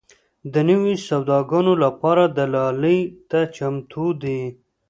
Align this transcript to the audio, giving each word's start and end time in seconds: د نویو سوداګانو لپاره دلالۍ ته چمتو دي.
د 0.53 0.55
نویو 0.69 1.03
سوداګانو 1.09 1.73
لپاره 1.83 2.23
دلالۍ 2.37 2.99
ته 3.29 3.39
چمتو 3.55 4.05
دي. 4.21 4.41